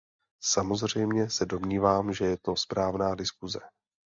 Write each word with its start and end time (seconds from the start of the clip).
Samozřejmě 0.43 1.29
se 1.29 1.45
domnívám, 1.45 2.13
že 2.13 2.25
je 2.25 2.37
to 2.37 2.55
správná 2.55 3.15
diskuse. 3.15 3.59